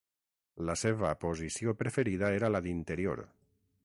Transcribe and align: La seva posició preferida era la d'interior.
La 0.69 0.75
seva 0.83 1.11
posició 1.25 1.75
preferida 1.81 2.31
era 2.39 2.49
la 2.55 2.63
d'interior. 2.69 3.23